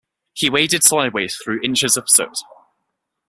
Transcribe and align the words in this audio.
He 0.33 0.49
waded 0.49 0.83
sideways 0.83 1.35
through 1.37 1.61
inches 1.61 1.95
of 1.95 2.09
soot. 2.09 2.35